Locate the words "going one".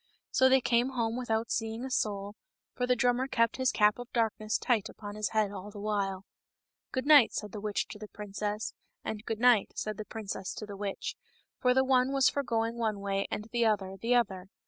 12.41-12.99